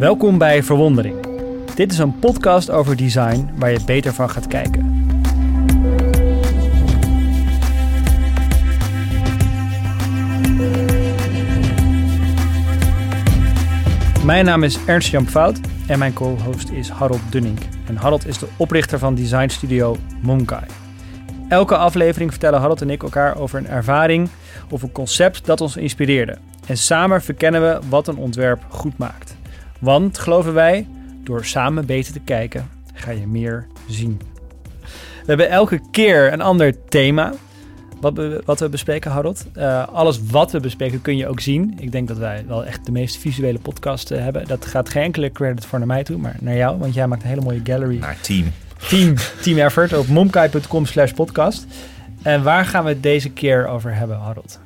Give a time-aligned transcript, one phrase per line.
[0.00, 1.26] Welkom bij Verwondering.
[1.74, 5.08] Dit is een podcast over design waar je beter van gaat kijken.
[14.24, 17.58] Mijn naam is Ernst Jan Fout en mijn co-host is Harold Dunning.
[17.86, 20.64] En Harold is de oprichter van designstudio Monkai.
[21.48, 24.28] Elke aflevering vertellen Harold en ik elkaar over een ervaring
[24.70, 26.38] of een concept dat ons inspireerde.
[26.66, 29.38] En samen verkennen we wat een ontwerp goed maakt.
[29.80, 30.86] Want, geloven wij,
[31.24, 34.20] door samen beter te kijken, ga je meer zien.
[35.20, 37.32] We hebben elke keer een ander thema
[38.00, 39.46] wat we, wat we bespreken, Harold.
[39.56, 41.74] Uh, alles wat we bespreken kun je ook zien.
[41.78, 44.46] Ik denk dat wij wel echt de meest visuele podcast uh, hebben.
[44.46, 46.78] Dat gaat geen enkele credit voor naar mij toe, maar naar jou.
[46.78, 47.98] Want jij maakt een hele mooie gallery.
[47.98, 48.52] Naar team.
[48.88, 51.66] Team, team effort op momkai.com slash podcast.
[52.22, 54.60] En waar gaan we het deze keer over hebben, Harold?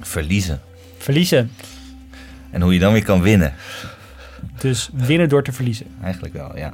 [0.00, 0.60] Verliezen.
[0.98, 1.50] Verliezen.
[2.50, 3.54] En hoe je dan weer kan winnen.
[4.60, 5.86] Dus winnen door te verliezen.
[6.02, 6.72] Eigenlijk wel, ja.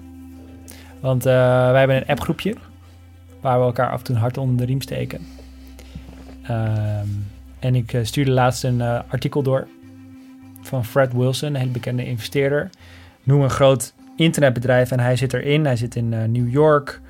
[1.01, 1.33] Want uh,
[1.71, 2.55] wij hebben een appgroepje
[3.41, 5.27] waar we elkaar af en toe hard onder de riem steken.
[6.51, 7.27] Um,
[7.59, 9.67] en ik uh, stuurde laatst een uh, artikel door
[10.63, 12.71] van Fred Wilson, een hele bekende investeerder.
[13.23, 15.65] Noem een groot internetbedrijf en hij zit erin.
[15.65, 17.01] Hij zit in uh, New York.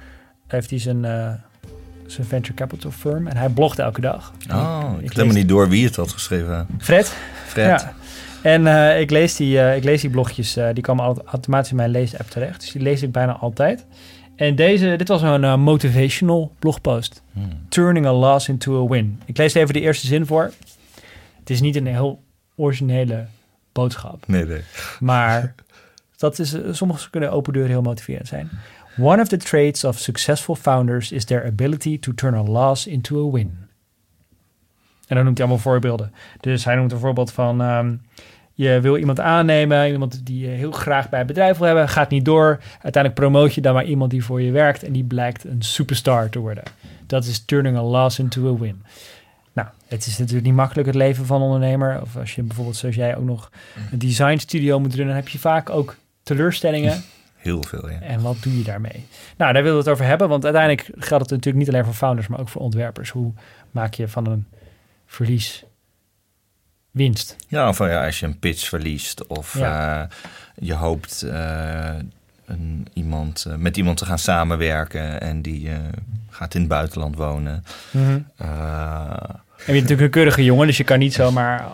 [0.46, 1.02] Heeft hij zijn,
[2.06, 4.32] zijn venture capital firm en hij blogt elke dag.
[4.50, 6.66] Oh, ik, ik lees niet door wie het had geschreven.
[6.78, 7.16] Fred.
[7.46, 7.80] Fred.
[7.80, 7.92] Ja.
[8.44, 11.76] En uh, ik, lees die, uh, ik lees die blogjes, uh, die komen automatisch in
[11.76, 12.60] mijn leesapp terecht.
[12.60, 13.86] Dus die lees ik bijna altijd.
[14.36, 17.22] En deze, dit was een motivational blogpost.
[17.32, 17.66] Hmm.
[17.68, 19.20] Turning a loss into a win.
[19.24, 20.52] Ik lees even de eerste zin voor.
[21.38, 22.22] Het is niet een heel
[22.54, 23.26] originele
[23.72, 24.26] boodschap.
[24.26, 24.62] Nee, nee.
[25.00, 25.54] Maar
[26.16, 28.50] dat is, sommige kunnen open deuren heel motiverend zijn.
[28.98, 33.28] One of the traits of successful founders is their ability to turn a loss into
[33.28, 33.58] a win.
[35.06, 36.12] En dan noemt hij allemaal voorbeelden.
[36.40, 37.60] Dus hij noemt een voorbeeld van...
[37.60, 38.00] Um,
[38.54, 42.10] je wil iemand aannemen, iemand die je heel graag bij het bedrijf wil hebben, gaat
[42.10, 42.60] niet door.
[42.72, 46.28] Uiteindelijk promoot je dan maar iemand die voor je werkt en die blijkt een superstar
[46.28, 46.64] te worden.
[47.06, 48.82] Dat is turning a loss into a win.
[49.52, 52.00] Nou, het is natuurlijk niet makkelijk het leven van een ondernemer.
[52.00, 53.50] Of als je bijvoorbeeld, zoals jij ook nog
[53.92, 57.02] een design studio moet runnen, dan heb je vaak ook teleurstellingen.
[57.36, 58.00] Heel veel, ja.
[58.00, 59.06] En wat doe je daarmee?
[59.36, 61.94] Nou, daar willen we het over hebben, want uiteindelijk geldt het natuurlijk niet alleen voor
[61.94, 63.10] founders, maar ook voor ontwerpers.
[63.10, 63.32] Hoe
[63.70, 64.46] maak je van een
[65.06, 65.64] verlies
[66.94, 67.36] winst.
[67.48, 70.02] Ja, of ja, als je een pitch verliest of ja.
[70.02, 70.08] uh,
[70.54, 71.88] je hoopt uh,
[72.46, 75.70] een, iemand, uh, met iemand te gaan samenwerken en die
[76.30, 77.64] gaat in het buitenland wonen.
[77.90, 78.26] Mm -hmm.
[78.36, 78.52] en
[79.56, 81.64] je bent natuurlijk een keurige jongen, dus je kan niet zomaar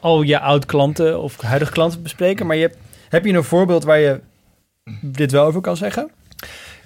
[0.00, 2.46] al je oud-klanten of huidige klanten bespreken.
[2.46, 2.76] Maar je hebt,
[3.08, 4.20] heb je een voorbeeld waar je
[5.00, 6.10] dit wel over kan zeggen?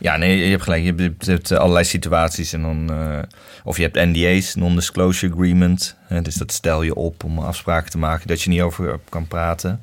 [0.03, 0.85] Ja, nee, je hebt gelijk.
[0.85, 2.91] Je hebt, allerlei situaties en dan...
[2.91, 3.19] Uh,
[3.65, 5.97] of je hebt NDA's, Non-Disclosure Agreement.
[6.07, 9.27] Hè, dus dat stel je op om afspraken te maken dat je niet over kan
[9.27, 9.83] praten.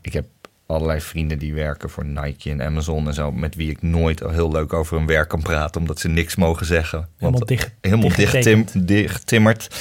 [0.00, 0.24] Ik heb
[0.66, 3.32] allerlei vrienden die werken voor Nike en Amazon en zo...
[3.32, 5.80] met wie ik nooit heel leuk over hun werk kan praten...
[5.80, 6.98] omdat ze niks mogen zeggen.
[6.98, 9.76] Want helemaal dicht, helemaal dicht, dicht getimmerd.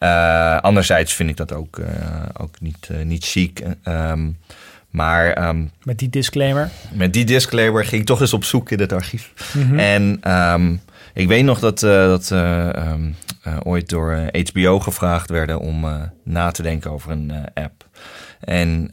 [0.00, 1.86] Uh, anderzijds vind ik dat ook, uh,
[2.36, 3.62] ook niet, niet chic.
[3.84, 4.36] Um,
[4.90, 6.70] maar, um, met die disclaimer?
[6.92, 9.52] Met die disclaimer ging ik toch eens op zoek in het archief.
[9.54, 9.78] Mm -hmm.
[9.78, 10.80] En um,
[11.14, 15.86] ik weet nog dat, uh, dat uh, um, uh, ooit door HBO gevraagd werden om
[16.24, 17.88] na te denken over een app.
[18.40, 18.90] En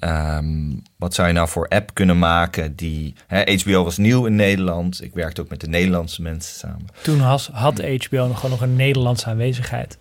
[0.98, 3.14] wat zou je nou voor app kunnen maken die...
[3.28, 5.04] Hè, HBO was nieuw in Nederland.
[5.04, 6.86] Ik werkte ook met de Nederlandse mensen samen.
[7.02, 9.98] Toen has, had HBO nog gewoon nog een Nederlandse aanwezigheid.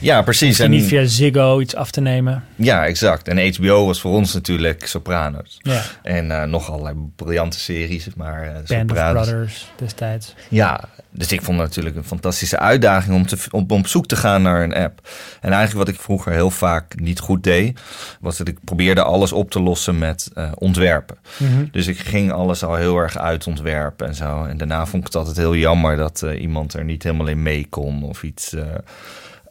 [0.00, 0.58] Ja, precies.
[0.58, 2.44] En niet via Ziggo iets af te nemen.
[2.56, 3.28] Ja, exact.
[3.28, 5.58] En HBO was voor ons natuurlijk Sopranos.
[5.58, 5.82] Ja.
[6.02, 9.20] En uh, nog allerlei briljante series, maar uh, Band Sopranos.
[9.20, 10.34] of Brothers destijds.
[10.48, 14.06] Ja, dus ik vond het natuurlijk een fantastische uitdaging om, te, om, om op zoek
[14.06, 15.08] te gaan naar een app.
[15.40, 17.80] En eigenlijk wat ik vroeger heel vaak niet goed deed,
[18.20, 21.18] was dat ik probeerde alles op te lossen met uh, ontwerpen.
[21.38, 21.50] Mhm.
[21.50, 21.68] Mm -hmm.
[21.70, 24.44] Dus ik ging alles al heel erg uitontwerpen en zo.
[24.44, 27.66] En daarna vond ik het altijd heel jammer dat iemand er niet helemaal in mee
[27.70, 28.54] kon of iets...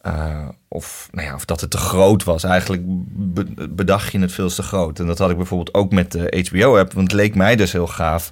[0.08, 2.44] Uh, of, nou ja, of dat het te groot was.
[2.44, 5.00] Eigenlijk be bedacht je het veel te groot.
[5.00, 6.94] En dat had ik bijvoorbeeld ook met de HBO-app.
[6.94, 8.32] Want het leek mij dus heel gaaf.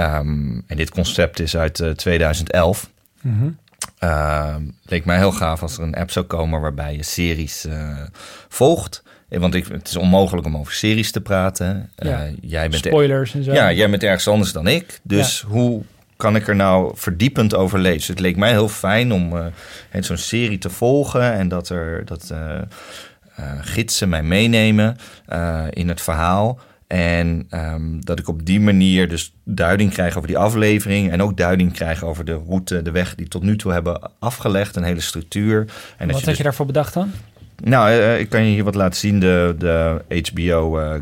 [0.00, 2.90] Um, en dit concept is uit uh, 2011.
[3.20, 3.58] Mm -hmm.
[4.00, 7.98] uh, leek mij heel gaaf als er een app zou komen waarbij je series uh,
[8.48, 9.02] volgt.
[9.28, 11.90] Want ik, het is onmogelijk om over series te praten.
[11.96, 12.28] Ja.
[12.40, 13.52] jij bent Spoilers en zo.
[13.52, 15.00] Ja, jij bent ergens anders dan ik.
[15.02, 15.48] Dus ja.
[15.48, 15.82] hoe
[16.18, 18.12] kan ik er nou verdiepend over lezen.
[18.12, 19.44] Het leek mij heel fijn om uh,
[20.00, 22.38] zo'n serie te volgen en dat er dat uh,
[23.40, 24.96] uh, gidsen mij meenemen
[25.70, 26.58] in het verhaal.
[26.86, 31.10] En um, dat ik op die manier dus duiding krijg over die aflevering.
[31.10, 34.76] En ook duiding krijg over de route, de weg die tot nu toe hebben afgelegd.
[34.76, 35.58] Een hele structuur.
[35.96, 36.36] En wat had je, dus...
[36.36, 37.10] je daarvoor bedacht dan?
[37.64, 39.20] Nou, ik kan je hier wat laten zien.
[39.20, 41.00] De, de HBO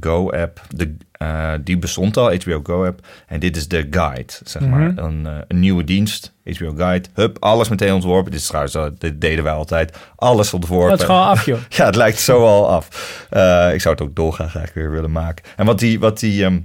[0.00, 0.60] Go-app.
[0.68, 3.06] De, eh, die bestond al, HBO Go-app.
[3.26, 4.70] En dit is de Guide, zeg Mhm.
[4.70, 4.92] maar.
[5.04, 7.08] Een, eh, een nieuwe dienst, HBO Guide.
[7.14, 8.30] Hup, alles meteen ontworpen.
[8.30, 9.96] Dit is trouwens, al- dit deden wij altijd.
[10.16, 10.90] Alles ontworpen.
[10.90, 11.58] Dat is gewoon af, joh.
[11.76, 12.88] Ja, het lijkt zo al af.
[13.30, 15.44] Eh, ik zou het ook dolgraag eigenlijk weer willen maken.
[15.56, 16.58] En wat, die, wat, die, ehm,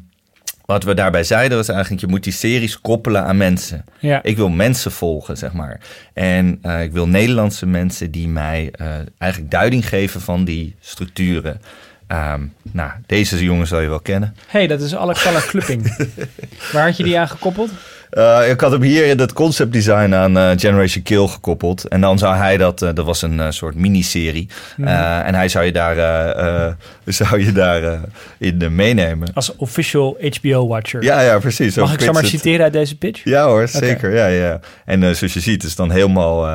[0.65, 2.01] wat we daarbij zeiden was eigenlijk...
[2.01, 3.85] je moet die series koppelen aan mensen.
[3.99, 4.23] Ja.
[4.23, 5.79] Ik wil mensen volgen, zeg maar.
[6.13, 11.61] En eh, ik wil Nederlandse mensen die mij eh, eigenlijk duiding geven van die structuren.
[12.07, 12.41] Ehm,
[12.71, 14.35] nou, deze jongen zal je wel kennen.
[14.47, 15.95] hey, dat is Alexander Klupping.
[16.73, 17.71] Waar had je die aan gekoppeld?
[18.13, 21.87] Eh, ik had hem hier in het concept design aan eh, Generation Kill gekoppeld.
[21.87, 24.49] En dan zou hij dat, eh, dat was een soort miniserie.
[24.77, 24.87] Mhm.
[24.87, 25.95] En hij zou je daar,
[27.05, 27.99] zou je daar
[28.37, 29.33] in meenemen.
[29.33, 31.03] Als official HBO-watcher.
[31.03, 31.75] Ja, ja, precies.
[31.75, 33.23] Mag ik zo maar citeren uit deze pitch?
[33.23, 34.15] Ja hoor, zeker.
[34.15, 34.59] Ja, ja.
[34.85, 36.47] En zoals je ziet is het dan helemaal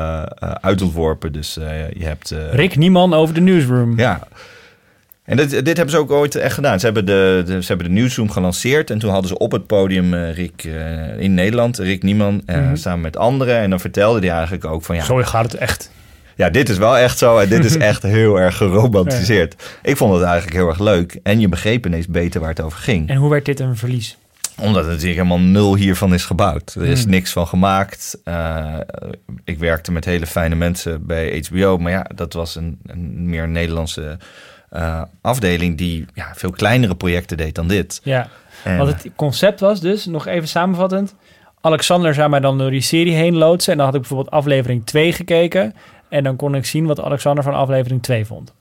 [0.61, 1.31] uitontworpen.
[1.31, 1.53] Dus
[1.93, 2.35] je hebt...
[2.51, 3.97] Rick Nieman over de newsroom.
[3.97, 4.27] Ja.
[5.29, 6.79] En dit, dit hebben ze ook ooit echt gedaan.
[6.79, 8.89] Ze hebben de, de, ze hebben de Newsroom gelanceerd.
[8.89, 12.55] En toen hadden ze op het podium eh, Rick eh, in Nederland, Rick Nieman, eh,
[12.57, 12.75] Mhm.
[12.75, 13.57] samen met anderen.
[13.57, 15.91] En dan vertelde hij eigenlijk ook van ja, Zo gaat het echt.
[16.35, 17.37] ja, dit is wel echt zo.
[17.37, 19.77] En dit is echt heel erg geromantiseerd.
[19.83, 21.19] Ik vond het eigenlijk heel erg leuk.
[21.23, 23.09] En je begreep ineens beter waar het over ging.
[23.09, 24.17] En hoe werd dit een verlies?
[24.57, 26.75] Omdat het natuurlijk helemaal nul hiervan is gebouwd.
[26.75, 27.11] Er is Hmm.
[27.11, 28.17] niks van gemaakt.
[29.43, 31.77] Ik werkte met hele fijne mensen bij HBO.
[31.77, 34.17] Maar ja, dat was een, een meer Nederlandse
[34.69, 35.77] eh, afdeling...
[35.77, 38.01] die ja, veel kleinere projecten deed dan dit.
[38.03, 38.27] Ja,
[38.63, 41.15] En, want het concept was dus, nog even samenvattend...
[41.61, 43.71] Alexander zou mij dan door die serie heen loodsen...
[43.71, 45.75] en dan had ik bijvoorbeeld aflevering 2 gekeken...
[46.09, 48.53] en dan kon ik zien wat Alexander van aflevering 2 vond.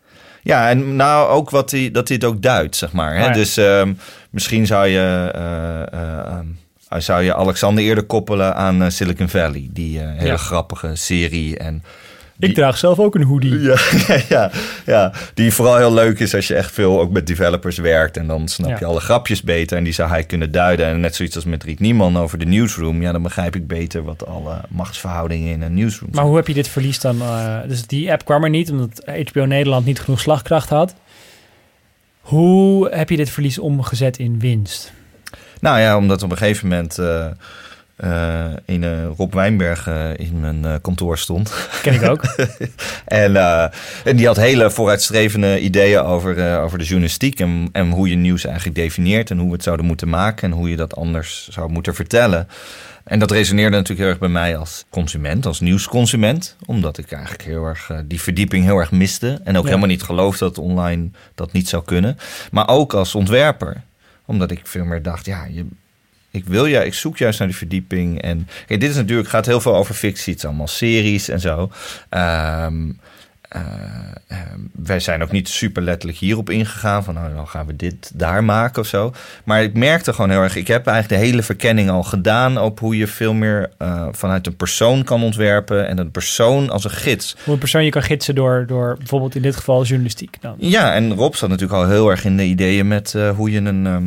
[0.42, 3.14] Ja, en nou ook wat hij, dat het ook duidt, zeg maar.
[3.14, 3.20] Hè?
[3.20, 3.32] Oh ja.
[3.32, 3.92] Dus ehm,
[4.30, 9.68] misschien zou je, eh, eh, ehm, zou je Alexander eerder koppelen aan Silicon Valley.
[9.70, 10.36] Die hele Ja.
[10.36, 11.58] grappige serie.
[11.58, 11.82] En
[12.40, 13.58] Ik draag zelf ook een hoodie.
[13.68, 13.76] Ja,
[14.28, 14.50] ja,
[14.86, 18.16] ja, die vooral heel leuk is als je echt veel ook met developers werkt.
[18.16, 18.76] En dan snap Ja.
[18.78, 19.76] je alle grapjes beter.
[19.76, 20.86] En die zou hij kunnen duiden.
[20.86, 23.02] En net zoiets als met Riek Nieman over de newsroom.
[23.02, 26.26] Ja, dan begrijp ik beter wat alle machtsverhoudingen in een newsroom Maar zijn.
[26.26, 27.20] hoe heb je dit verlies dan?
[27.22, 30.94] eh, dus die app kwam er niet, omdat HBO Nederland niet genoeg slagkracht had.
[32.20, 34.92] Hoe heb je dit verlies omgezet in winst?
[35.60, 37.26] Nou ja, omdat op een gegeven moment eh,
[37.98, 41.68] eh, in, eh, Rob Wijnberg eh, in mijn kantoor stond.
[41.82, 42.22] Ken ik ook.
[43.04, 43.36] En,
[44.04, 48.44] en die had hele vooruitstrevende ideeën over, over de journalistiek en, en hoe je nieuws
[48.44, 51.70] eigenlijk definieert en hoe we het zouden moeten maken en hoe je dat anders zou
[51.70, 52.48] moeten vertellen.
[53.04, 57.42] En dat resoneerde natuurlijk heel erg bij mij als consument, als nieuwsconsument, omdat ik eigenlijk
[57.42, 59.68] heel erg die verdieping heel erg miste en ook Ja.
[59.68, 62.18] helemaal niet geloofde dat online dat niet zou kunnen.
[62.50, 63.82] Maar ook als ontwerper,
[64.24, 65.66] omdat ik veel meer dacht, ja, je,
[66.30, 68.22] ik wil ja, ik zoek juist naar die verdieping.
[68.22, 70.32] En kijk, dit is natuurlijk gaat heel veel over fictie.
[70.32, 71.70] Het is allemaal series en zo.
[72.08, 72.90] Ehm,
[73.48, 73.62] eh,
[74.28, 78.10] ehm, wij zijn ook niet super letterlijk hierop ingegaan van nou dan gaan we dit
[78.14, 79.12] daar maken of zo.
[79.44, 80.56] Maar ik merkte gewoon heel erg.
[80.56, 84.46] Ik heb eigenlijk de hele verkenning al gedaan op hoe je veel meer eh, vanuit
[84.46, 87.36] een persoon kan ontwerpen en een persoon als een gids.
[87.44, 90.36] Hoe een persoon je kan gidsen door, door bijvoorbeeld in dit geval journalistiek.
[90.40, 90.54] Dan.
[90.58, 93.60] Ja, en Rob zat natuurlijk al heel erg in de ideeën met eh, hoe je
[93.60, 93.86] een.
[93.86, 94.06] ehm,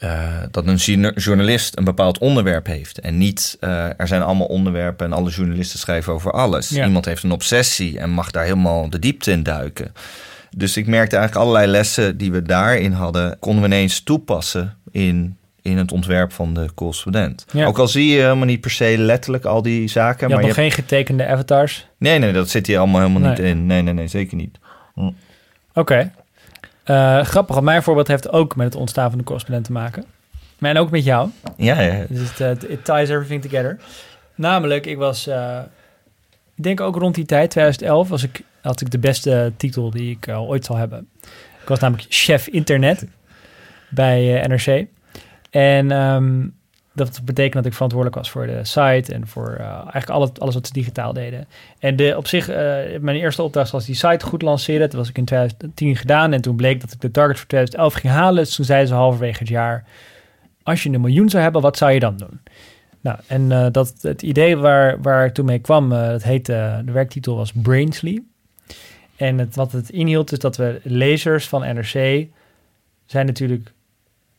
[0.00, 2.98] eh, dat een journa- journalist een bepaald onderwerp heeft.
[3.00, 6.68] En niet, eh, er zijn allemaal onderwerpen en alle journalisten schrijven over alles.
[6.68, 6.86] Ja.
[6.86, 9.92] Iemand heeft een obsessie en mag daar helemaal de diepte in duiken.
[10.56, 15.36] Dus ik merkte eigenlijk allerlei lessen die we daarin hadden, konden we ineens toepassen in,
[15.62, 17.44] in het ontwerp van de correspondent.
[17.52, 17.66] Ja.
[17.66, 20.28] Ook al zie je helemaal niet per se letterlijk al die zaken.
[20.28, 21.86] Je maar nog je geen getekende avatars.
[21.98, 23.66] Nee, nee, dat zit hier allemaal helemaal niet in.
[23.66, 24.58] Nee, nee, nee, zeker niet.
[25.74, 26.12] Oké.
[26.84, 30.04] Eh, grappig, mijn voorbeeld heeft ook met het ontstaan van de correspondent te maken.
[30.58, 31.30] Maar en ook met jou.
[31.56, 32.04] Ja, ja.
[32.08, 33.78] Dus het, eh, it ties everything together.
[34.34, 35.58] Namelijk, ik was, eh,
[36.56, 40.10] ik denk ook rond die tijd, 2011, was ik, had ik de beste titel die
[40.10, 41.08] ik ooit zal hebben.
[41.62, 43.06] Ik was namelijk chef internet
[43.88, 44.86] bij NRC.
[45.50, 46.46] En ehm,
[46.92, 50.54] dat betekent dat ik verantwoordelijk was voor de site en voor eh, eigenlijk alles, alles
[50.54, 51.48] wat ze digitaal deden.
[51.78, 52.56] En de, op zich, eh,
[53.00, 54.80] mijn eerste opdracht was die site goed lanceren.
[54.80, 57.94] Dat was ik in 2010 gedaan en toen bleek dat ik de target voor 2011
[57.94, 58.44] ging halen.
[58.44, 59.84] Dus toen zeiden ze halverwege het jaar,
[60.62, 62.40] als je een miljoen zou hebben, wat zou je dan doen?
[63.00, 66.92] Nou, en eh, dat, het idee waar, waar ik toen mee kwam, dat heette, de
[66.92, 68.22] werktitel was Brainsly.
[69.16, 72.26] En het, wat het inhield is dat we lezers van NRC
[73.06, 73.72] zijn natuurlijk,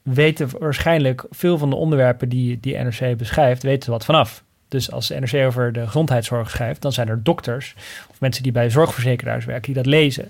[0.02, 4.44] weten waarschijnlijk veel van de onderwerpen die, die NRC beschrijft, weten ze wat vanaf.
[4.68, 7.76] Dus als de NRC over de gezondheidszorg schrijft, dan zijn er dokters
[8.10, 10.30] of mensen die bij zorgverzekeraars werken die dat lezen.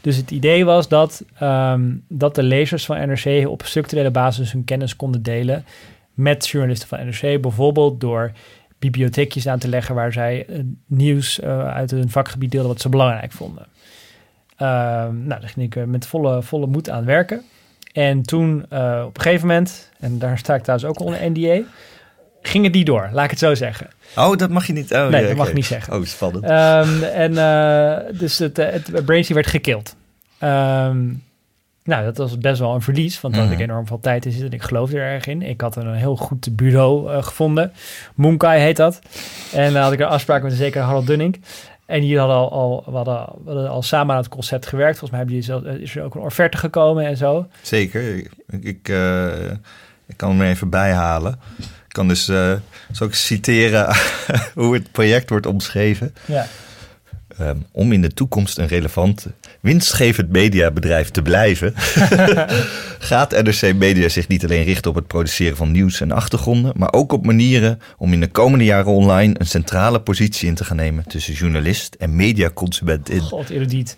[0.00, 4.64] Dus het idee was dat, ehm, dat de lezers van NRC op structurele basis hun
[4.64, 5.64] kennis konden delen
[6.14, 7.40] met journalisten van NRC.
[7.40, 8.32] Bijvoorbeeld door
[8.78, 12.88] bibliotheekjes aan te leggen waar zij eh, nieuws eh, uit hun vakgebied deelden wat ze
[12.88, 13.66] belangrijk vonden.
[14.56, 17.42] Ehm, nou, daar ging ik met volle, volle moed aan werken.
[17.92, 18.62] En toen
[19.04, 21.62] op een gegeven moment, en daar sta ik trouwens ook onder NDA,
[22.42, 23.90] ging het niet door, laat ik het zo zeggen.
[24.16, 24.92] Oh, dat mag je niet.
[24.92, 25.94] Oh, nee, dat mag ik niet zeggen.
[25.94, 26.44] Oh, spannend.
[26.44, 29.96] Um, en uh, dus het, het Braintree werd gekild.
[30.42, 31.22] Um,
[31.84, 33.70] nou, dat was best wel een verlies, want daar had ik mhm.
[33.70, 35.42] enorm veel tijd in zitten en ik geloofde er erg in.
[35.42, 37.72] Ik had een heel goed bureau uh, gevonden.
[38.14, 39.00] Moonkai heet dat.
[39.52, 41.40] En dan had ik een afspraak met een zekere Harold Dunning.
[41.92, 44.98] En die hadden al, al, we hadden, we hadden al samen aan het concept gewerkt.
[44.98, 47.46] Volgens mij hebben die zelf, is er ook een offerte gekomen en zo.
[47.62, 48.16] Zeker.
[48.16, 48.30] Ik,
[48.60, 49.50] ik, uh,
[50.06, 51.40] ik kan hem er even bijhalen.
[51.58, 52.52] Ik kan dus uh,
[52.92, 53.94] zo citeren
[54.54, 56.14] hoe het project wordt omschreven.
[56.24, 56.46] Ja.
[57.48, 59.26] Um, om in de toekomst een relevant
[59.60, 61.72] winstgevend mediabedrijf te blijven,
[63.12, 66.92] gaat NRC Media zich niet alleen richten op het produceren van nieuws en achtergronden, maar
[66.92, 70.76] ook op manieren om in de komende jaren online een centrale positie in te gaan
[70.76, 73.20] nemen tussen journalist en mediaconsument in.
[73.20, 73.96] God, erudiet.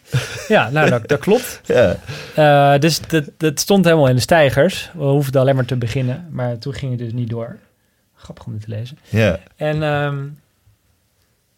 [0.49, 1.61] Ja, nou, dat, dat klopt.
[1.75, 1.97] Ja.
[2.75, 4.91] Uh, dus dat, dat stond helemaal in de stijgers.
[4.95, 7.57] We hoefden alleen maar te beginnen, maar toen ging het dus niet door.
[8.15, 8.99] Grappig om dit te lezen.
[9.09, 9.41] Ja.
[9.57, 10.39] En um,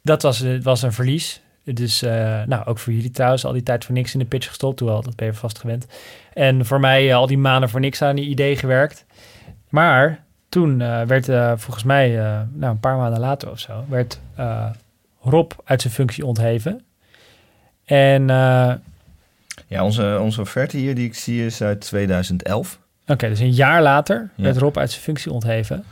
[0.02, 1.40] dat was, was een verlies.
[1.74, 2.10] Dus uh,
[2.44, 5.02] nou, ook voor jullie trouwens, al die tijd voor niks in de pitch gestopt, hoewel
[5.02, 5.86] dat ben je vast gewend.
[6.32, 9.04] En voor mij uh, al die maanden voor niks aan die idee gewerkt.
[9.68, 11.24] Maar toen uh, werd
[11.60, 12.08] volgens mij,
[12.52, 14.20] nou een paar maanden later of zo, werd
[15.20, 16.84] Rob uit zijn functie ontheven.
[17.84, 18.26] En
[19.66, 22.78] ja, onze, onze offerte hier die ik zie is uit 2011.
[23.06, 24.42] Oké, dus een jaar later ja.
[24.42, 25.84] werd Rob uit zijn functie ontheven.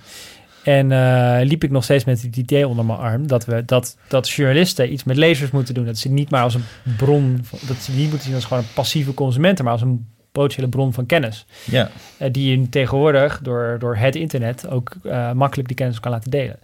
[0.65, 3.97] En uh, liep ik nog steeds met het idee onder mijn arm dat we dat,
[4.09, 5.85] dat journalisten iets met lezers moeten doen.
[5.85, 6.65] Dat ze niet maar als een
[6.97, 10.69] bron, dat ze niet moeten zien als gewoon een passieve consumenten, maar als een potentiële
[10.69, 11.47] bron van kennis.
[11.65, 11.91] Ja.
[12.19, 16.31] Uh, die je tegenwoordig door, door het internet ook uh, makkelijk die kennis kan laten
[16.31, 16.59] delen.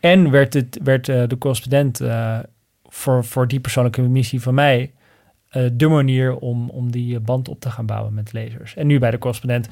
[0.00, 2.00] En werd, het, werd de correspondent
[2.84, 4.90] voor, voor die persoonlijke missie van mij
[5.72, 8.74] de manier om, om die band op te gaan bouwen met lezers.
[8.74, 9.68] En nu bij de correspondent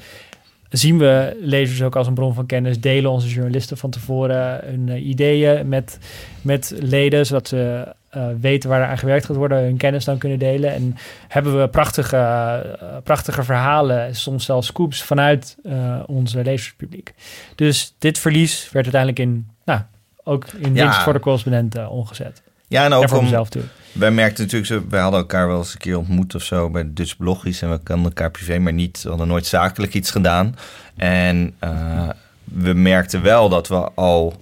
[0.77, 4.87] zien we lezers ook als een bron van kennis, delen onze journalisten van tevoren hun
[4.87, 5.97] uh, ideeën met,
[6.41, 10.17] met leden, zodat ze uh, weten waar er aan gewerkt gaat worden, hun kennis dan
[10.17, 10.73] kunnen delen.
[10.73, 15.57] En hebben we prachtige, uh, prachtige verhalen, soms zelfs scoops vanuit
[16.05, 17.13] onze lezerspubliek.
[17.55, 19.79] Dus dit verlies werd uiteindelijk in, nou,
[20.23, 22.41] ook in winst voor de correspondenten omgezet.
[22.67, 23.63] Ja, en ook voor om, mezelf toe.
[23.95, 27.17] Wij merkten natuurlijk, zo, hadden elkaar wel eens een keer ontmoet of zo bij Dutch
[27.17, 27.61] Bloggies.
[27.61, 30.55] En we kenden elkaar privé, maar niet, we hadden nooit zakelijk iets gedaan.
[30.95, 32.09] En uh,
[32.43, 34.41] we merkten wel dat we al,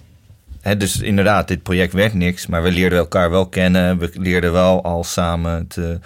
[0.60, 2.46] hè, dus inderdaad, dit project werd niks.
[2.46, 3.98] Maar we leerden elkaar wel kennen.
[3.98, 5.98] We leerden wel al samen te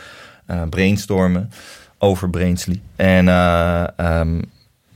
[0.51, 1.51] uh, brainstormen
[1.99, 2.81] over Brainsly.
[2.97, 4.43] En uh, um,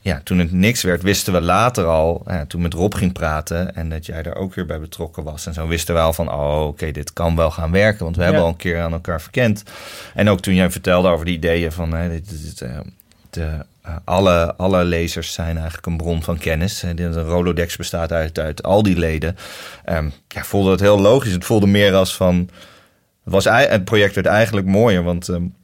[0.04, 3.74] ja, toen het niks werd, wisten we later al, ja, toen met Rob ging praten
[3.74, 5.46] en dat jij daar ook weer bij betrokken was.
[5.46, 8.22] En zo wisten we al van, oh oké, dit kan wel gaan werken, want we
[8.22, 9.62] hebben al een keer aan elkaar verkend.
[10.14, 12.78] En ook toen jij vertelde over die ideeën van, hè, dit, dit, uh,
[13.30, 16.82] de, uh, alle, alle lezers zijn eigenlijk een bron van kennis.
[16.82, 19.36] Een Rolodex bestaat uit, uit al die leden.
[19.90, 21.32] Um, ja, voelde het heel logisch.
[21.32, 22.36] Het voelde meer als van,
[23.24, 25.28] het, was, het project werd eigenlijk mooier, want...
[25.28, 25.54] Um,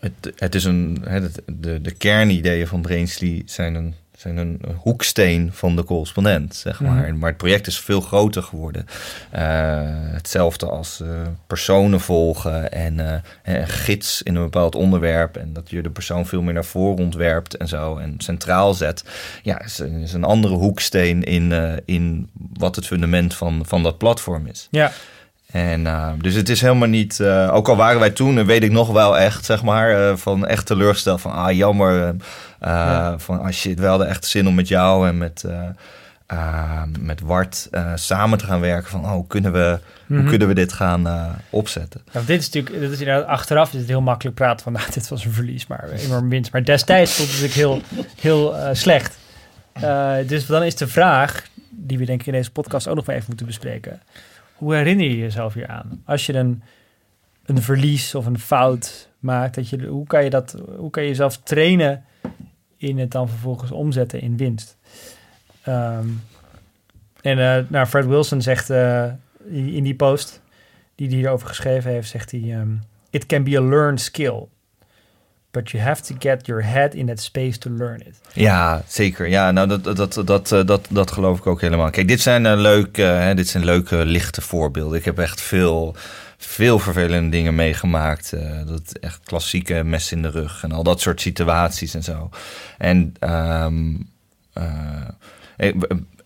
[0.00, 5.50] het, het is een, het, de, de kernideeën van Brainsly zijn een, zijn een hoeksteen
[5.52, 7.12] van de correspondent, zeg maar.
[7.12, 7.18] Mm.
[7.18, 8.86] Maar het project is veel groter geworden.
[9.34, 9.40] Uh,
[10.12, 11.08] hetzelfde als uh,
[11.46, 15.36] personen volgen en uh, een gids in een bepaald onderwerp.
[15.36, 17.96] En dat je de persoon veel meer naar voren ontwerpt en zo.
[17.96, 19.04] En centraal zet.
[19.42, 21.52] Ja, is, is een andere hoeksteen in,
[21.84, 24.68] in wat het fundament van, van dat platform is.
[24.70, 24.92] Ja.
[25.50, 28.70] En, uh, dus het is helemaal niet, uh, ook al waren wij toen, weet ik
[28.70, 32.14] nog wel echt, zeg maar, uh, van echt teleurgesteld van, ah jammer,
[32.60, 33.18] ja.
[33.18, 35.44] van als je het wel de echte zin om met jou en met,
[37.00, 40.06] met Wart samen te gaan werken, van, oh, hoe kunnen we, mm -hmm.
[40.06, 40.28] hoe mhm.
[40.28, 42.00] kunnen we dit gaan opzetten?
[42.12, 44.84] Ja, dit is natuurlijk, dit is inderdaad, achteraf is het heel makkelijk praten van, nou,
[44.92, 46.52] dit was een verlies, maar enorm winst.
[46.52, 49.18] Maar destijds vond het natuurlijk heel, heel slecht.
[50.26, 53.14] dus dan is de vraag, die we denk ik in deze podcast ook nog maar
[53.14, 54.00] even moeten bespreken
[54.60, 56.02] hoe herinner je jezelf hier aan?
[56.04, 56.62] Als je een,
[57.44, 61.08] een verlies of een fout maakt, dat je, hoe, kan je dat, hoe kan je
[61.08, 62.04] jezelf trainen
[62.76, 64.76] in het dan vervolgens omzetten in winst?
[65.68, 66.22] Um,
[67.20, 69.04] en uh, nou, Fred Wilson zegt uh,
[69.48, 70.40] in die post
[70.94, 74.46] die hij hierover geschreven heeft, zegt hij: um, It can be a learned skill.
[75.50, 78.20] But you have to get your head in that space to learn it.
[78.32, 79.28] Ja, zeker.
[79.28, 81.90] Ja, nou dat, dat, dat, eh, dat, dat, geloof ik ook helemaal.
[81.90, 84.98] Kijk, dit zijn, uh, leuke, hè, dit zijn leuke, lichte voorbeelden.
[84.98, 85.94] Ik heb echt veel,
[86.36, 88.34] veel vervelende dingen meegemaakt.
[88.66, 92.30] Dat echt klassieke mes in de rug en al dat soort situaties en zo.
[92.78, 94.08] En um,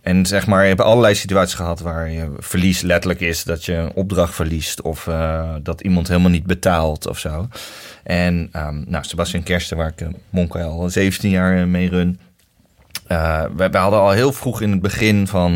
[0.05, 3.73] en zeg maar, je hebt allerlei situaties gehad waar je verlies letterlijk is dat je
[3.73, 7.49] een opdracht verliest of uh, dat iemand helemaal niet betaalt of zo.
[8.03, 12.21] En um, nou, Sebastian Kersten, waar ik uh, Monka al 17 jaar mee run.
[13.57, 15.55] We, hadden al heel vroeg in het begin van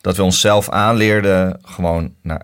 [0.00, 2.40] dat we onszelf aanleerden gewoon, nou,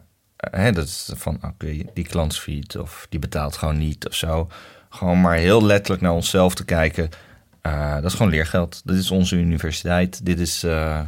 [0.50, 4.48] dat is van oké, die klantsfeed of die betaalt gewoon niet of zo.
[4.88, 7.08] Gewoon maar heel letterlijk naar onszelf te kijken.
[7.66, 8.82] Uh, dat is gewoon leergeld.
[8.84, 10.26] Dit is onze universiteit.
[10.26, 10.64] Dit is.
[10.64, 11.00] Uh,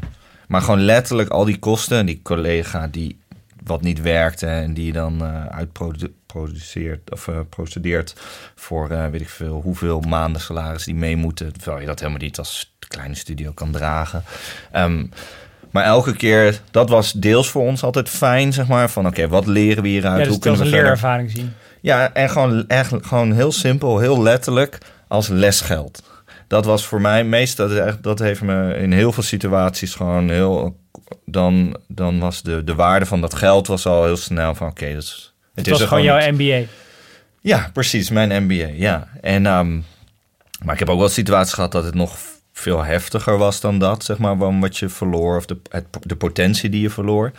[0.49, 2.07] maar gewoon letterlijk al die kosten.
[2.07, 3.19] Die collega die
[3.65, 8.15] wat niet werkte en die dan uh, uitproduceert of procedeert
[8.55, 11.53] voor weet ik veel hoeveel maanden salaris die mee moeten.
[11.53, 14.25] Terwijl je dat helemaal niet als kleine studio kan dragen.
[14.77, 15.11] Um,
[15.71, 18.91] maar elke keer, dat was deels voor ons altijd fijn, zeg maar.
[18.91, 20.19] Van oké, okay, wat leren we hieruit?
[20.19, 21.53] Ja, dus Hoe kunnen we een leerervaring zien.
[21.81, 26.03] Ja, en gewoon, echt, gewoon heel simpel, heel letterlijk als lesgeld.
[26.47, 30.31] Dat was voor mij meest, dat, echt, dat heeft me in heel veel situaties gewoon
[30.31, 30.81] heel.
[31.25, 34.83] Dan, dan was de, de waarde van dat geld was al heel snel van oké,
[34.83, 35.35] okay, dat is.
[35.55, 36.63] Het, het was gewoon jouw MBA.
[37.41, 38.69] Ja, precies, mijn MBA.
[38.73, 39.09] Ja.
[39.21, 39.85] En, um,
[40.65, 42.17] maar ik heb ook wel situaties gehad dat het nog
[42.59, 46.71] veel heftiger was dan dat, zeg maar, wat je verloor of de, het, de potentie
[46.71, 47.33] die je verloor.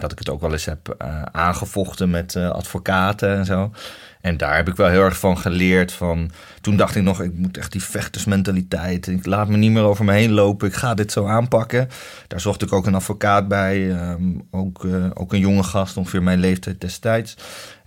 [0.00, 3.72] Dat ik het ook wel eens heb uh, aangevochten met uh, advocaten en zo.
[4.20, 5.92] En daar heb ik wel heel erg van geleerd.
[5.92, 9.06] Van, toen dacht ik nog, ik moet echt die vechtersmentaliteit.
[9.06, 10.68] Ik laat me niet meer over me heen lopen.
[10.68, 11.88] Ik ga dit zo aanpakken.
[12.28, 13.90] Daar zocht ik ook een advocaat bij.
[14.10, 17.36] Um, ook, uh, ook een jonge gast, ongeveer mijn leeftijd destijds.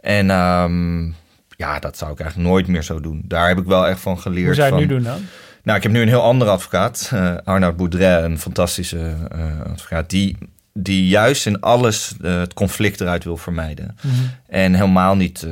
[0.01, 1.15] En um,
[1.57, 3.21] ja, dat zou ik eigenlijk nooit meer zo doen.
[3.25, 4.45] Daar heb ik wel echt van geleerd.
[4.45, 5.21] Hoe zou je het nu doen dan?
[5.67, 10.09] Nou, ik heb nu een heel andere advocaat, uh, Arnoud Boudret, een fantastische uh, advocaat,
[10.09, 10.37] die,
[10.73, 13.97] die juist in alles uh, het conflict eruit wil vermijden.
[14.01, 14.13] Mhm.
[14.47, 15.47] En helemaal niet,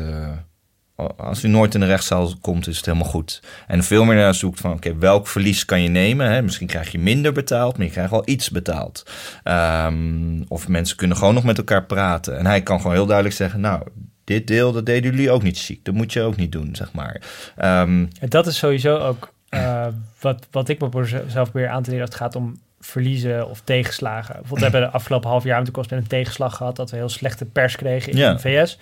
[1.17, 3.41] als u nooit in de rechtszaal komt, is het helemaal goed.
[3.67, 6.31] En veel meer naar zoekt van, oké, welk verlies kan je nemen?
[6.31, 6.41] Hè?
[6.41, 9.05] Misschien krijg je minder betaald, maar je krijgt wel iets betaald.
[9.43, 12.37] Um, of mensen kunnen gewoon nog met elkaar praten.
[12.37, 13.83] En hij kan gewoon heel duidelijk zeggen, nou,
[14.23, 15.85] dit deel, dat deden jullie ook niet ziek.
[15.85, 17.21] Dat moet je ook niet doen, zeg maar.
[17.57, 19.87] Um, en dat is sowieso ook uh,
[20.19, 23.61] wat, wat ik me zelf weer aan te leren als het gaat om verliezen of
[23.63, 24.33] tegenslagen.
[24.33, 27.45] Bijvoorbeeld, we hebben de afgelopen half jaar met een tegenslag gehad dat we heel slechte
[27.45, 28.79] pers kregen in de VS.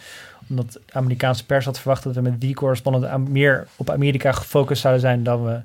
[0.49, 4.81] Omdat de Amerikaanse pers had verwacht dat we met die correspondent meer op Amerika gefocust
[4.81, 5.59] zouden zijn dan we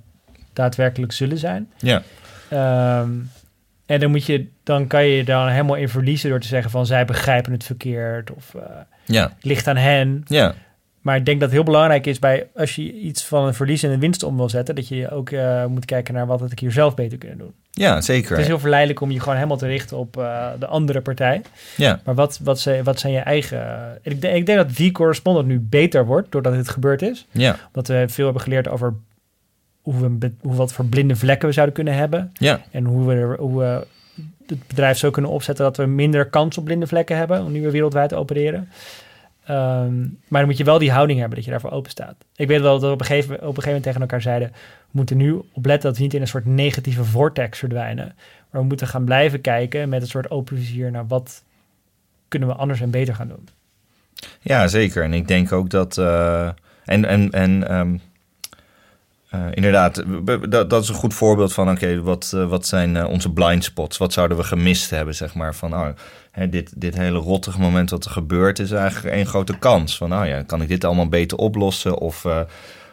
[0.52, 1.72] daadwerkelijk zullen zijn.
[1.78, 2.02] ja,
[2.48, 3.10] Ehm,
[3.86, 6.70] en dan moet je, dan kan je je dan helemaal in verliezen door te zeggen
[6.70, 8.62] van zij begrijpen het verkeerd of eh,
[9.04, 10.24] ja, het ligt aan hen.
[10.26, 10.54] ja.
[11.08, 13.82] Maar ik denk dat het heel belangrijk is bij als je iets van een verlies
[13.82, 16.52] in een winst om wil zetten, dat je ook eh, moet kijken naar wat had
[16.52, 17.52] ik hier zelf beter kunnen doen.
[17.70, 18.30] Ja, zeker.
[18.30, 21.42] Het is heel verleidelijk om je gewoon helemaal te richten op eh, de andere partij.
[21.76, 23.60] Ja, Maar wat, wat, zijn, wat zijn je eigen.
[24.02, 27.26] En ik, denk, ik denk dat die correspondent nu beter wordt doordat dit gebeurd is.
[27.30, 28.94] ja, Dat we veel hebben geleerd over
[29.82, 32.30] hoe we, hoe wat voor blinde vlekken we zouden kunnen hebben.
[32.34, 33.86] ja, En hoe we, er- hoe we
[34.46, 37.52] het bedrijf zo kunnen opzetten dat we minder kans op blinde vlekken hebben.
[37.52, 38.68] Nu we wereldwijd opereren.
[39.48, 42.14] Ehm, maar dan moet je wel die houding hebben dat je daarvoor open staat.
[42.36, 44.48] Ik weet wel dat we op een gegeven, op een gegeven moment tegen elkaar zeiden...
[44.50, 48.14] we moeten nu opletten dat we niet in een soort negatieve vortex verdwijnen.
[48.50, 50.90] Maar we moeten gaan blijven kijken met een soort open vizier...
[50.90, 51.42] naar wat
[52.28, 53.48] kunnen we anders en beter gaan doen.
[54.40, 55.02] ja, zeker.
[55.02, 55.98] En ik denk ook dat.
[55.98, 56.48] eh,
[56.84, 57.96] en en, en ehm,
[59.28, 60.04] eh, inderdaad,
[60.50, 63.64] dat, dat is een goed voorbeeld van: oké, wat, eh, wat zijn eh, onze blind
[63.64, 63.96] spots?
[63.96, 65.14] Wat zouden we gemist hebben?
[65.14, 65.88] Zeg maar van, oh,
[66.30, 69.96] hè, dit, dit hele rottige moment wat er gebeurt, is eigenlijk één grote kans.
[69.96, 71.98] Van, nou ja, kan ik dit allemaal beter oplossen?
[71.98, 72.26] Of.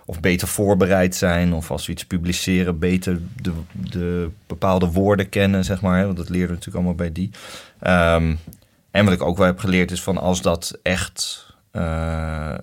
[0.07, 5.63] of beter voorbereid zijn, of als we iets publiceren, beter de, de bepaalde woorden kennen,
[5.63, 6.05] zeg maar.
[6.05, 7.29] Want dat leren we natuurlijk allemaal bij die.
[7.79, 8.35] Ehm,
[8.91, 12.53] en wat ik ook wel heb geleerd is van als dat echt eh,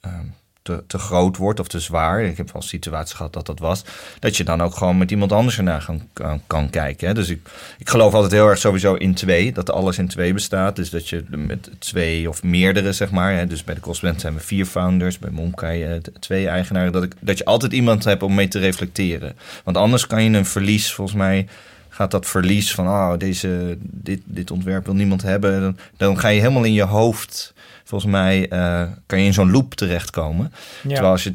[0.00, 0.26] ehm,
[0.64, 2.22] te, te groot wordt of te zwaar.
[2.22, 3.84] Ik heb wel situaties gehad dat dat was.
[4.18, 7.08] Dat je dan ook gewoon met iemand anders ernaar kan, kan kijken.
[7.08, 7.14] Hè?
[7.14, 7.48] Dus ik,
[7.78, 9.52] ik geloof altijd heel erg sowieso in twee.
[9.52, 10.76] Dat alles in twee bestaat.
[10.76, 13.34] Dus dat je met twee of meerdere, zeg maar.
[13.34, 13.46] Hè?
[13.46, 15.18] Dus bij de Cosplay zijn we vier founders.
[15.18, 16.92] Bij Momkai eh, twee eigenaren.
[16.92, 19.36] Dat, ik, dat je altijd iemand hebt om mee te reflecteren.
[19.64, 21.46] Want anders kan je een verlies volgens mij
[21.88, 25.60] gaat dat verlies van oh, deze, dit, dit ontwerp wil niemand hebben.
[25.60, 29.50] Dan, dan ga je helemaal in je hoofd, volgens mij, eh, kan je in zo'n
[29.50, 30.52] loop terechtkomen.
[30.82, 30.88] Ja.
[30.88, 31.34] Terwijl als je,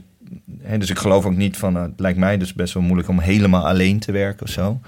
[0.61, 3.09] hè, dus ik geloof ook niet van, eh, het lijkt mij dus best wel moeilijk
[3.09, 4.79] om helemaal alleen te werken of zo.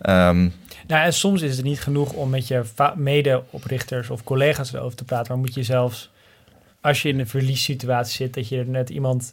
[0.00, 0.48] Ehm,
[0.86, 2.62] Nou, en soms is het niet genoeg om met je
[2.96, 5.32] mede-oprichters of collega's erover te praten.
[5.32, 6.10] Maar moet je zelfs,
[6.80, 9.32] als je in een verliessituatie zit, dat je er net iemand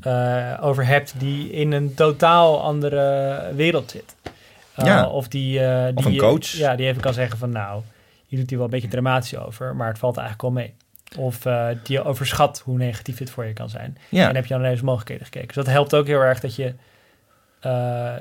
[0.00, 4.14] eh, over hebt die in een totaal andere wereld zit.
[4.74, 5.06] Eh, Ja.
[5.08, 6.46] Of, die, die, Of een coach.
[6.46, 7.82] Ja, die even kan zeggen van nou,
[8.26, 10.74] je doet hier wel een beetje dramatisch over, maar het valt eigenlijk wel mee.
[11.18, 13.96] Of eh, die overschat hoe negatief dit voor je kan zijn.
[14.08, 15.46] ja, En heb je aan deze mogelijkheden gekeken.
[15.46, 16.74] Dus dat helpt ook heel erg dat je...
[17.60, 18.14] eh,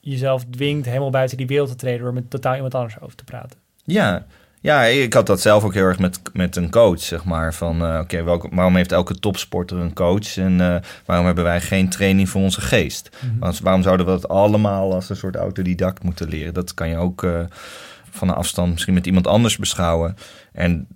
[0.00, 3.24] jezelf dwingt helemaal buiten die wereld te treden door met totaal iemand anders over te
[3.24, 3.58] praten.
[3.84, 4.26] Ja,
[4.60, 7.54] ja, ik had dat zelf ook heel erg met, met een coach, zeg maar.
[7.54, 10.36] Van, uh, oké, waarom heeft elke topsporter een coach?
[10.36, 13.10] En uh, waarom hebben wij geen training voor onze geest?
[13.20, 13.52] Mm -hmm.
[13.62, 16.54] waarom zouden we dat allemaal als een soort autodidact moeten leren?
[16.54, 17.40] Dat kan je ook uh,
[18.10, 20.16] van een afstand misschien met iemand anders beschouwen.
[20.52, 20.86] En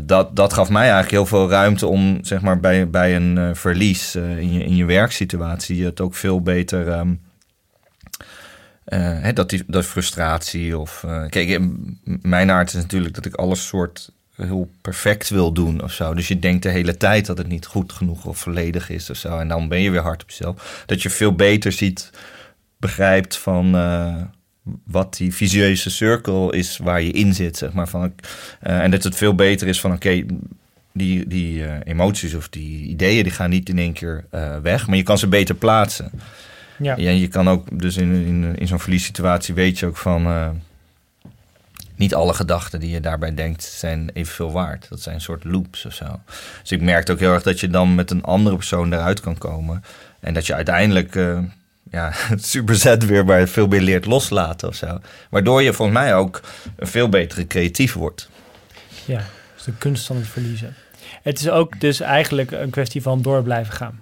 [0.00, 4.14] dat, dat gaf mij eigenlijk heel veel ruimte om, zeg maar, bij, bij een verlies
[4.14, 7.06] in, je, in je werksituatie het ook veel beter...
[8.84, 11.04] Hè, dat, die, dat frustratie of...
[11.28, 11.60] Kijk,
[12.04, 16.14] mijn aard is natuurlijk dat ik alles soort heel perfect wil doen of zo.
[16.14, 19.16] Dus je denkt de hele tijd dat het niet goed genoeg of volledig is of
[19.16, 19.38] zo.
[19.38, 20.82] En dan ben je weer hard op jezelf.
[20.86, 22.10] Dat je veel beter ziet,
[22.76, 23.74] begrijpt van...
[24.84, 27.88] Wat die visieuze cirkel is waar je in zit, zeg maar.
[27.88, 28.12] Van,
[28.60, 30.26] en dat het veel beter is van, oké, okay,
[30.92, 33.22] die, die emoties of die ideeën...
[33.22, 34.24] die gaan niet in één keer
[34.62, 36.10] weg, maar je kan ze beter plaatsen.
[36.78, 36.96] Ja.
[36.96, 40.60] ja, je kan ook, dus in, in, in zo'n verliessituatie weet je ook van.
[41.96, 44.86] Niet alle gedachten die je daarbij denkt zijn evenveel waard.
[44.88, 46.20] Dat zijn een soort loops of zo.
[46.60, 49.38] Dus ik merkte ook heel erg dat je dan met een andere persoon eruit kan
[49.38, 49.84] komen.
[50.20, 51.14] En dat je uiteindelijk
[51.92, 54.98] ja, superzet weer maar veel meer leert loslaten of zo.
[55.30, 56.40] Waardoor je volgens mij ook
[56.76, 58.28] een veel betere creatief wordt.
[59.04, 59.24] Ja,
[59.54, 60.74] dus de kunst van het verliezen.
[61.22, 64.00] Het is ook dus eigenlijk een kwestie van door blijven gaan.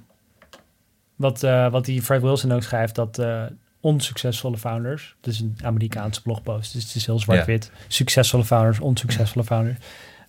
[1.16, 3.42] Wat, uh, wat die Fred Wilson ook schrijft, dat uh,
[3.81, 7.85] onsuccesvolle founders, het is een Amerikaanse blogpost, dus het is heel zwart-wit, ja.
[7.88, 9.79] succesvolle founders, onsuccesvolle founders,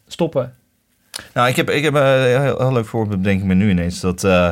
[0.07, 0.55] stoppen.
[1.33, 3.99] Nou, ik heb, ik heb een heel, heel leuk voorbeeld, denk ik me nu ineens,
[3.99, 4.49] dat uh,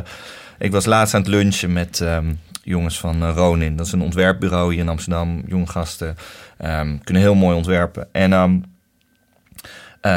[0.58, 2.38] ik was laatst aan het lunchen met um,
[2.70, 6.16] jongens van Ronin, dat is een ontwerpbureau hier in Amsterdam, jonge gasten,
[6.64, 8.08] um, kunnen heel mooi ontwerpen.
[8.12, 8.64] En um,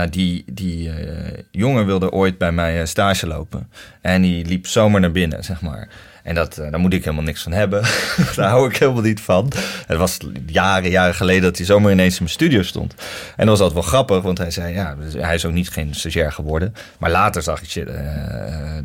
[0.09, 3.69] die die uh, jongen wilde ooit bij mij stage lopen.
[4.01, 5.89] En die liep zomaar naar binnen, zeg maar.
[6.23, 7.81] En dat, daar moet ik helemaal niks van hebben.
[8.35, 9.51] daar hou ik helemaal niet van.
[9.87, 12.95] Het was jaren, jaren geleden dat hij zomaar ineens in mijn studio stond.
[13.35, 15.95] En dat was altijd wel grappig, want hij zei, ja, hij is ook niet geen
[15.95, 16.75] stagiair geworden.
[16.99, 17.89] Maar later zag ik, shit,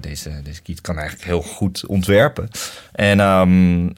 [0.00, 2.48] deze, deze kiet kan eigenlijk heel goed ontwerpen.
[2.92, 3.96] En um,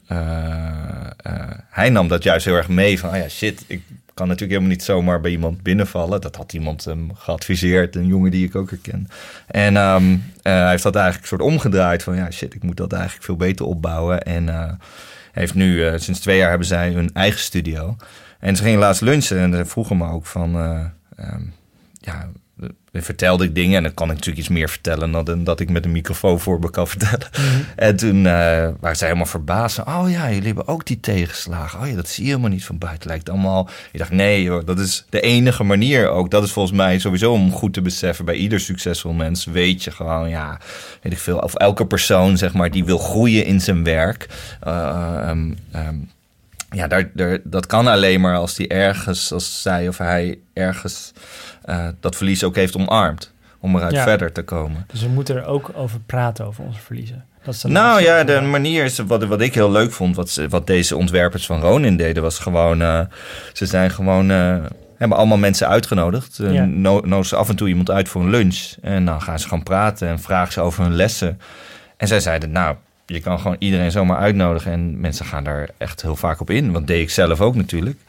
[1.69, 3.81] hij nam dat juist heel erg mee van, oh ja, shit, ik
[4.13, 6.21] kan natuurlijk helemaal niet zomaar bij iemand binnenvallen.
[6.21, 9.07] Dat had iemand hem geadviseerd, een jongen die ik ook herken.
[9.47, 12.93] En um, uh, hij heeft dat eigenlijk soort omgedraaid van ja, shit, ik moet dat
[12.93, 14.21] eigenlijk veel beter opbouwen.
[14.21, 14.71] En uh,
[15.31, 17.95] heeft nu, uh, sinds twee jaar hebben zij hun eigen studio.
[18.39, 21.53] En ze gingen laatst lunchen en ze vroegen me ook van, um,
[21.93, 22.29] ja,
[22.93, 25.85] vertelde ik dingen en dan kan ik natuurlijk iets meer vertellen dan dat ik met
[25.85, 27.27] een microfoon voor me kan vertellen.
[27.37, 27.65] Mm-hmm.
[27.75, 28.23] En toen uh,
[28.79, 29.79] waren zij helemaal verbaasd.
[29.79, 31.79] Oh ja, jullie hebben ook die tegenslagen.
[31.79, 33.07] Oh ja, dat zie je helemaal niet van buiten.
[33.07, 33.69] Lijkt allemaal.
[33.91, 36.31] Ik dacht, nee hoor, dat is de enige manier ook.
[36.31, 38.25] Dat is volgens mij sowieso om goed te beseffen.
[38.25, 40.59] Bij ieder succesvol mens weet je gewoon, ja,
[41.01, 41.37] weet ik veel.
[41.37, 44.27] Of elke persoon, zeg maar, die wil groeien in zijn werk.
[44.67, 46.09] Uh, um, um,
[46.71, 51.11] ja, daar, daar, dat kan alleen maar als die ergens, als zij of hij ergens
[51.65, 53.33] uh, dat verlies ook heeft omarmd.
[53.59, 54.03] Om eruit ja.
[54.03, 54.85] verder te komen.
[54.91, 57.25] Dus we moeten er ook over praten, over onze verliezen.
[57.43, 60.67] Dat is nou ja, de manier is wat, wat ik heel leuk vond, wat, wat
[60.67, 62.99] deze ontwerpers van Ronin deden, was gewoon, uh,
[63.53, 64.57] ze zijn gewoon, uh,
[64.97, 66.37] hebben allemaal mensen uitgenodigd.
[66.37, 66.65] Ja.
[66.65, 68.73] Nodigen ze af en toe iemand uit voor een lunch.
[68.81, 71.39] En dan gaan ze gaan praten en vragen ze over hun lessen.
[71.97, 72.75] En zij zeiden, nou,
[73.13, 74.71] je kan gewoon iedereen zomaar uitnodigen.
[74.71, 76.71] En mensen gaan daar echt heel vaak op in.
[76.71, 77.99] Want deed ik zelf ook natuurlijk.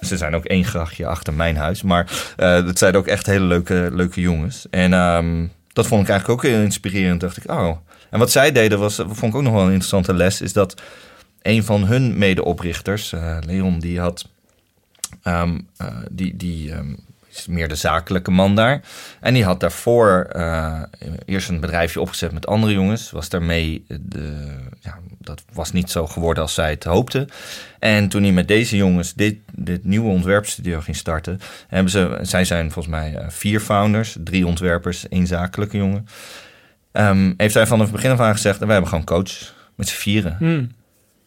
[0.00, 1.82] Ze zijn ook één grachtje achter mijn huis.
[1.82, 4.66] Maar uh, het zijn ook echt hele leuke, leuke jongens.
[4.70, 7.20] En um, dat vond ik eigenlijk ook heel inspirerend.
[7.20, 7.76] Dacht ik, oh.
[8.10, 10.40] En wat zij deden was, vond ik ook nog wel een interessante les.
[10.40, 10.82] Is dat
[11.42, 14.28] een van hun medeoprichters, uh, Leon, die had...
[15.24, 16.98] Um, uh, die, die um,
[17.36, 18.80] is meer de zakelijke man daar.
[19.20, 20.82] En die had daarvoor uh,
[21.24, 23.10] eerst een bedrijfje opgezet met andere jongens.
[23.10, 27.28] Was daarmee, de, ja, dat was niet zo geworden als zij het hoopten.
[27.78, 32.44] En toen hij met deze jongens dit, dit nieuwe ontwerpstudio ging starten, hebben ze, zij
[32.44, 36.06] zijn volgens mij uh, vier founders, drie ontwerpers, één zakelijke jongen.
[36.92, 39.96] Um, heeft hij van het begin af aan gezegd, wij hebben gewoon coach met z'n
[39.96, 40.36] vieren.
[40.38, 40.70] Hmm.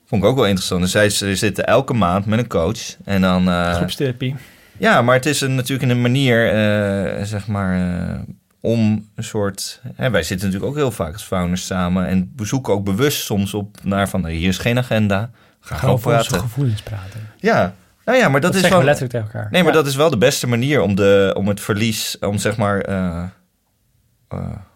[0.05, 0.81] Vond ik ook wel interessant.
[0.81, 2.95] Dus zij ze zitten elke maand met een coach.
[3.05, 3.49] En dan...
[3.49, 4.35] Uh, Groepstherapie.
[4.77, 8.19] Ja, maar het is een, natuurlijk een manier, uh, zeg maar, uh,
[8.61, 9.81] om een soort...
[9.95, 12.07] Hè, wij zitten natuurlijk ook heel vaak als founders samen...
[12.07, 14.25] en we zoeken ook bewust soms op naar van...
[14.25, 16.39] hier is geen agenda, ga gewoon praten.
[16.39, 17.29] gevoelens praten.
[17.37, 18.83] Ja, nou ja, maar dat, dat is wel...
[18.83, 19.51] letterlijk tegen elkaar.
[19.51, 19.77] Nee, maar ja.
[19.77, 22.17] dat is wel de beste manier om, de, om het verlies...
[22.19, 22.89] om zeg maar...
[22.89, 23.23] Uh,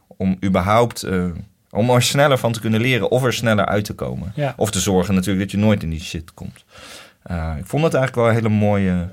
[0.07, 1.07] om überhaupt...
[1.69, 4.31] om er sneller van te kunnen leren of er sneller uit te komen.
[4.35, 4.53] Ja.
[4.57, 6.65] Of te zorgen natuurlijk dat je nooit in die shit komt.
[7.57, 9.07] ik vond het eigenlijk wel een hele mooie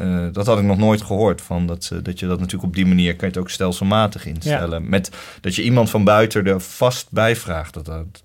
[0.00, 1.40] uh, dat had ik nog nooit gehoord.
[1.40, 4.26] Van dat, uh, dat je dat natuurlijk op die manier kan je het ook stelselmatig
[4.26, 4.82] instellen.
[4.82, 4.88] Ja.
[4.88, 7.74] Met dat je iemand van buiten er vast bij vraagt.
[7.74, 8.22] Dat, dat,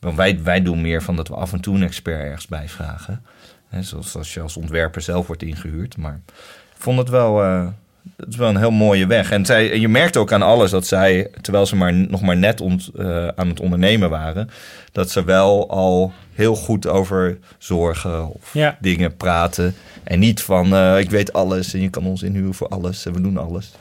[0.00, 2.68] Want wij, wij doen meer van dat we af en toe een expert ergens bij
[2.68, 3.22] vragen.
[3.68, 5.96] Hè, zoals als je als ontwerper zelf wordt ingehuurd.
[5.96, 7.68] Maar ik vond het wel, uh,
[8.16, 9.30] het is wel een heel mooie weg.
[9.30, 12.60] En zij, je merkt ook aan alles dat zij, terwijl ze maar, nog maar net
[12.60, 14.50] ont, uh, aan het ondernemen waren,
[14.92, 18.76] dat ze wel al heel goed over zorgen of Ja.
[18.80, 19.74] dingen praten.
[20.04, 23.12] En niet van uh, ik weet alles en je kan ons inhuren voor alles en
[23.12, 23.72] we doen alles.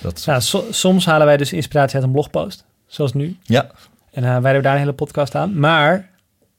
[0.00, 3.36] Dat, Nou, so- soms halen wij dus inspiratie uit een blogpost, zoals nu.
[3.42, 3.70] ja,
[4.12, 5.58] En uh, wij hebben daar een hele podcast aan.
[5.58, 6.10] Maar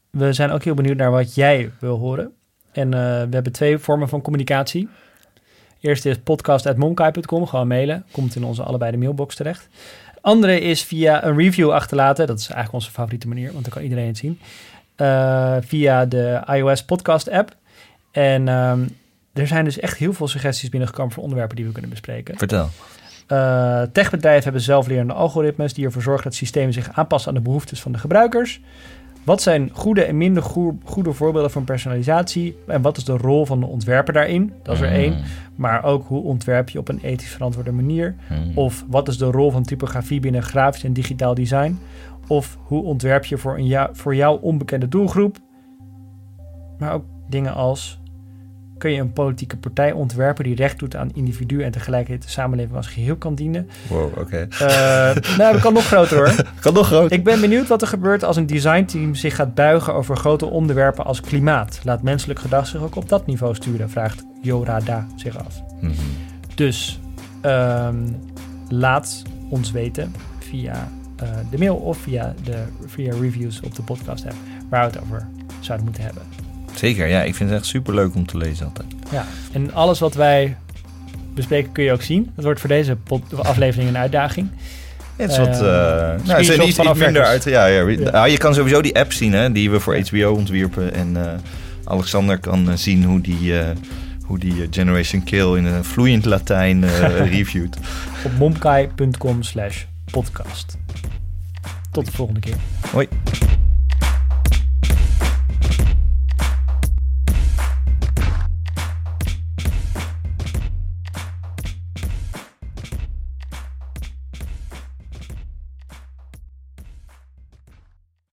[0.09, 2.31] we zijn ook heel benieuwd naar wat jij wil horen.
[2.71, 4.89] En we hebben twee vormen van communicatie.
[5.83, 8.05] Eerst is podcast.monkai.com, gewoon mailen.
[8.11, 9.67] Komt in onze allebei de mailbox terecht.
[10.21, 12.27] Andere is via een review achterlaten.
[12.27, 14.39] Dat is eigenlijk onze favoriete manier, want dan kan iedereen het zien.
[14.97, 17.55] Uh, via de iOS podcast app.
[18.11, 18.97] En um,
[19.33, 22.37] er zijn dus echt heel veel suggesties binnengekomen voor onderwerpen die we kunnen bespreken.
[22.37, 22.69] vertel.
[23.27, 27.81] Uh, techbedrijven hebben zelflerende algoritmes die ervoor zorgen dat systemen zich aanpassen aan de behoeftes
[27.81, 28.61] van de gebruikers.
[29.23, 32.57] Wat zijn goede en minder goe goede voorbeelden van personalisatie?
[32.67, 34.53] En wat is de rol van de ontwerper daarin?
[34.63, 35.17] Dat is er één.
[35.55, 38.15] Maar ook hoe ontwerp je op een ethisch verantwoorde manier?
[38.29, 38.57] Mm.
[38.57, 41.79] Of wat is de rol van typografie binnen grafisch en digitaal design?
[42.27, 45.37] Of hoe ontwerp je voor, een jou, voor jou onbekende doelgroep?
[46.77, 48.01] Maar ook dingen als...
[48.83, 51.65] Kun je een politieke partij ontwerpen die recht doet aan individuen...
[51.65, 53.69] en tegelijkertijd de samenleving als geheel kan dienen?
[53.87, 54.19] Wow, oké.
[54.19, 54.47] Okay.
[54.51, 56.45] Uh, nou, dat kan nog groter hoor.
[56.61, 57.11] kan nog groter.
[57.11, 61.05] Ik ben benieuwd wat er gebeurt als een designteam zich gaat buigen over grote onderwerpen
[61.05, 61.79] als klimaat.
[61.83, 65.61] Laat menselijk gedrag zich ook op dat niveau sturen, vraagt Yorada zich af.
[65.79, 65.95] Mm -hmm.
[66.55, 66.99] Dus
[67.45, 68.19] um,
[68.69, 70.91] laat ons weten via
[71.23, 74.35] uh, de mail of via, de, via reviews op de podcast app
[74.69, 75.27] waar we het over
[75.59, 76.42] zouden moeten hebben.
[76.75, 77.23] Zeker, ja.
[77.23, 78.87] Ik vind het echt super leuk om te lezen altijd.
[79.11, 80.57] Ja, en alles wat wij
[81.33, 82.31] bespreken kun je ook zien.
[82.35, 82.97] Dat wordt voor deze
[83.37, 84.49] aflevering een uitdaging.
[85.17, 87.43] Ja, het is wat, uh, nou, het zijn iets, iets minder uit.
[87.43, 88.11] Ja, ja, ja.
[88.11, 89.97] Nou, je kan sowieso die app zien, hè, die we voor.
[89.97, 90.93] HBO ontwierpen.
[90.93, 91.31] En uh,
[91.83, 93.65] Alexander kan uh, zien hoe die, uh,
[94.25, 96.85] hoe die Generation Kill in een vloeiend Latijn
[97.31, 97.77] reviewt.
[98.25, 100.77] Op momkai.com/slash podcast.
[101.91, 102.55] Tot de volgende keer.
[102.91, 103.07] Hoi.